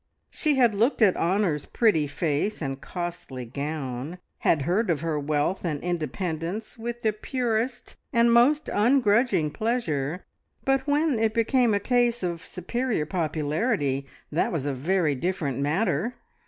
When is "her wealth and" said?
5.01-5.79